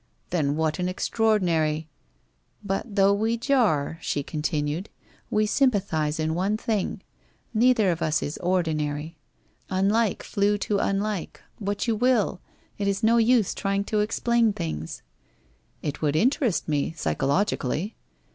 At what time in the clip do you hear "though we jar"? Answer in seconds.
2.95-3.99